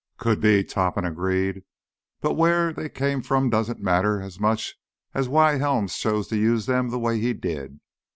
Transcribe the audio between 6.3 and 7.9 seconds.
use them the way he did.